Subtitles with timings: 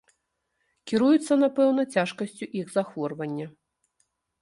[0.91, 3.47] Кіруюцца, напэўна, цяжкасцю іх захворвання.